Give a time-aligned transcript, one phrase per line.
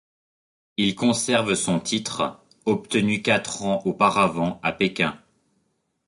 [0.77, 5.19] Il conserve son titre obtenu quatre ans auparavant à Pékin.